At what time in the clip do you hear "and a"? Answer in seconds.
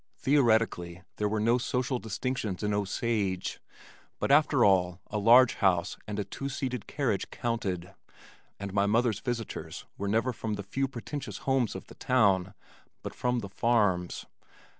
6.07-6.23